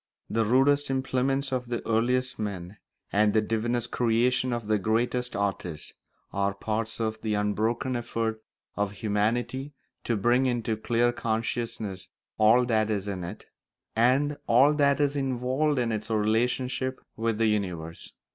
The 0.31 0.45
rudest 0.45 0.89
implements 0.89 1.51
of 1.51 1.67
the 1.67 1.87
earliest 1.87 2.39
men 2.39 2.77
and 3.13 3.33
the 3.33 3.39
divinest 3.43 3.91
creations 3.91 4.51
of 4.53 4.65
the 4.65 4.79
greatest 4.79 5.35
artists 5.35 5.93
are 6.33 6.55
parts 6.55 6.99
of 6.99 7.21
the 7.21 7.35
unbroken 7.35 7.95
effort 7.95 8.41
of 8.75 8.93
humanity 8.93 9.75
to 10.05 10.17
bring 10.17 10.47
into 10.47 10.75
clear 10.75 11.11
consciousness 11.11 12.09
all 12.39 12.65
that 12.65 12.89
is 12.89 13.07
in 13.07 13.23
it, 13.23 13.45
and 13.95 14.37
all 14.47 14.73
that 14.73 14.99
is 14.99 15.15
involved 15.15 15.77
in 15.77 15.91
its 15.91 16.09
relationship 16.09 16.99
with 17.15 17.37
the 17.37 17.45
universe. 17.45 18.11